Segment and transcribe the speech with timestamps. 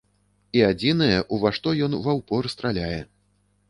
[0.59, 3.01] І адзінае, у ва што ён ва ўпор страляе.